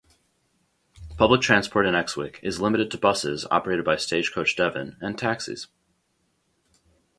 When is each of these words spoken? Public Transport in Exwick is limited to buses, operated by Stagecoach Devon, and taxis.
Public 1.15 1.41
Transport 1.41 1.85
in 1.85 1.93
Exwick 1.93 2.37
is 2.41 2.59
limited 2.59 2.89
to 2.89 2.97
buses, 2.97 3.45
operated 3.51 3.85
by 3.85 3.97
Stagecoach 3.97 4.55
Devon, 4.55 4.97
and 4.99 5.15
taxis. 5.15 5.67